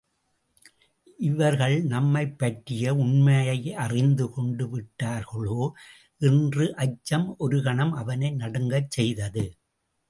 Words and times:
இவர்கள் 1.19 1.83
நம்மைப் 1.83 2.39
பற்றிய 2.39 2.93
உண்மையை 2.95 3.73
அறிந்து 3.75 4.29
கொண்டு 4.29 4.67
விட்டார்களோ 4.67 5.61
என்ற 6.21 6.73
அச்சம் 6.77 7.35
ஒரு 7.37 7.63
கணம் 7.63 7.93
அவனை 7.93 8.31
நடுங்கச் 8.35 8.91
செய்தது. 8.91 9.45